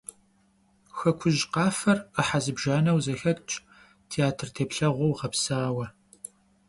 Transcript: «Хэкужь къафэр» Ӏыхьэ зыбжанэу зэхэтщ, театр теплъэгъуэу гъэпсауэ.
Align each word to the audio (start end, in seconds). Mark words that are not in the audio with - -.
«Хэкужь 0.97 1.43
къафэр» 1.53 1.97
Ӏыхьэ 2.13 2.39
зыбжанэу 2.43 2.99
зэхэтщ, 3.05 3.51
театр 4.09 4.47
теплъэгъуэу 4.55 5.17
гъэпсауэ. 5.19 5.85